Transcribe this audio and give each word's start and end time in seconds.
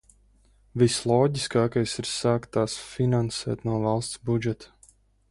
Visloģiskākais 0.83 1.93
ir 2.03 2.09
sākt 2.11 2.49
tās 2.57 2.77
finansēt 2.93 3.63
no 3.69 3.75
valsts 3.83 4.23
budžeta. 4.31 4.73